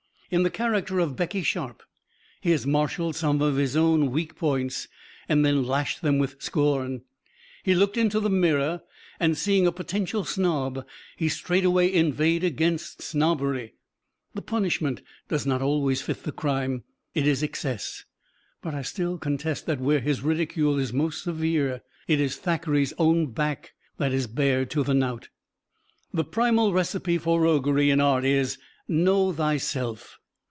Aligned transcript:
In 0.33 0.43
the 0.43 0.49
character 0.49 0.97
of 0.99 1.17
Becky 1.17 1.41
Sharp, 1.43 1.83
he 2.39 2.51
has 2.51 2.65
marshaled 2.65 3.17
some 3.17 3.41
of 3.41 3.57
his 3.57 3.75
own 3.75 4.11
weak 4.11 4.37
points 4.37 4.87
and 5.27 5.43
then 5.43 5.67
lashed 5.67 6.01
them 6.01 6.19
with 6.19 6.41
scorn. 6.41 7.01
He 7.63 7.75
looked 7.75 7.97
into 7.97 8.21
the 8.21 8.29
mirror 8.29 8.81
and 9.19 9.37
seeing 9.37 9.67
a 9.67 9.73
potential 9.73 10.23
snob 10.23 10.87
he 11.17 11.27
straightway 11.27 11.91
inveighed 11.91 12.45
against 12.45 13.01
snobbery. 13.01 13.73
The 14.33 14.41
punishment 14.41 15.01
does 15.27 15.45
not 15.45 15.61
always 15.61 16.01
fit 16.01 16.23
the 16.23 16.31
crime 16.31 16.85
it 17.13 17.27
is 17.27 17.43
excess. 17.43 18.05
But 18.61 18.73
I 18.73 18.83
still 18.83 19.17
contest 19.17 19.65
that 19.65 19.81
where 19.81 19.99
his 19.99 20.21
ridicule 20.21 20.79
is 20.79 20.93
most 20.93 21.23
severe, 21.25 21.81
it 22.07 22.21
is 22.21 22.37
Thackeray's 22.37 22.93
own 22.97 23.31
back 23.31 23.73
that 23.97 24.13
is 24.13 24.27
bared 24.27 24.69
to 24.69 24.83
the 24.85 24.93
knout. 24.93 25.27
The 26.13 26.23
primal 26.23 26.71
recipe 26.71 27.17
for 27.17 27.41
roguery 27.41 27.89
in 27.89 27.99
art 27.99 28.23
is, 28.23 28.57
"Know 28.87 29.33
Thyself." 29.33 30.19